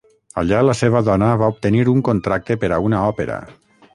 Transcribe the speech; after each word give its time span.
Allà, 0.41 0.61
la 0.67 0.73
seva 0.79 1.01
dona, 1.09 1.27
va 1.41 1.51
obtenir 1.53 1.83
un 1.93 2.01
contracte 2.09 2.57
per 2.65 2.73
a 2.79 2.83
una 2.89 3.05
òpera. 3.13 3.39